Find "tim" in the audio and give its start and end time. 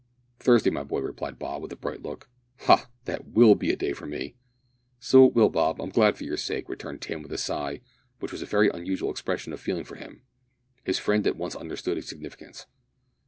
7.03-7.21